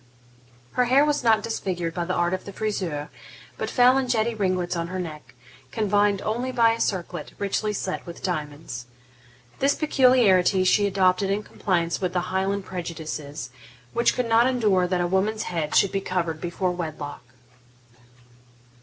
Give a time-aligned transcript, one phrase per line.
[0.71, 3.09] Her hair was not disfigured by the art of the friseur,
[3.55, 5.35] but fell in jetty ringlets on her neck,
[5.71, 8.87] confined only by a circlet, richly set with diamonds.
[9.59, 13.51] This peculiarity she adopted in compliance with the Highland prejudices,
[13.93, 17.21] which could not endure that a woman's head should be covered before wedlock.